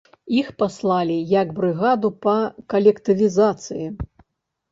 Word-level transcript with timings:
Іх 0.35 0.47
паслалі 0.61 1.17
як 1.41 1.51
брыгаду 1.59 2.11
па 2.25 2.33
калектывізацыі. 2.75 3.85